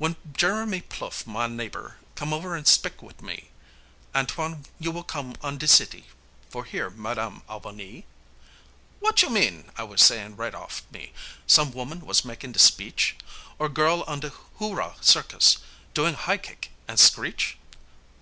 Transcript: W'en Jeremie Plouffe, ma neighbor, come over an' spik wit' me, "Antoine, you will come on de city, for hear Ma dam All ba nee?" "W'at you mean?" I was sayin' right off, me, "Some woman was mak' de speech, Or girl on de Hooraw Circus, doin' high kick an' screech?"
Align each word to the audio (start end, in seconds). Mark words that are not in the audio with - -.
W'en 0.00 0.16
Jeremie 0.32 0.80
Plouffe, 0.80 1.26
ma 1.26 1.46
neighbor, 1.46 1.98
come 2.14 2.32
over 2.32 2.56
an' 2.56 2.64
spik 2.64 3.02
wit' 3.02 3.20
me, 3.20 3.50
"Antoine, 4.14 4.64
you 4.80 4.90
will 4.90 5.02
come 5.02 5.34
on 5.42 5.58
de 5.58 5.68
city, 5.68 6.06
for 6.48 6.64
hear 6.64 6.88
Ma 6.88 7.12
dam 7.12 7.42
All 7.50 7.60
ba 7.60 7.70
nee?" 7.70 8.06
"W'at 9.02 9.20
you 9.20 9.28
mean?" 9.28 9.70
I 9.76 9.82
was 9.82 10.00
sayin' 10.00 10.36
right 10.36 10.54
off, 10.54 10.84
me, 10.90 11.12
"Some 11.46 11.70
woman 11.72 12.00
was 12.06 12.24
mak' 12.24 12.50
de 12.50 12.58
speech, 12.58 13.14
Or 13.58 13.68
girl 13.68 14.04
on 14.06 14.20
de 14.20 14.30
Hooraw 14.58 14.94
Circus, 15.02 15.58
doin' 15.92 16.14
high 16.14 16.38
kick 16.38 16.70
an' 16.88 16.96
screech?" 16.96 17.58